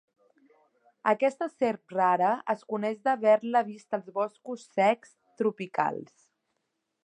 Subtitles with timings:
[1.11, 6.19] Aquesta serp rara es coneix d'haver-la vist als boscos secs tropicals.